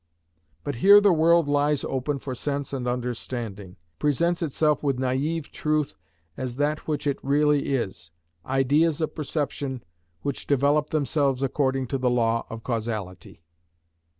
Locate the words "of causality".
12.49-13.43